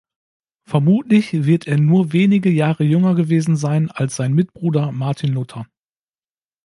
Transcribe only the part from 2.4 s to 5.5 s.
Jahre jünger gewesen sein als sein Mitbruder Martin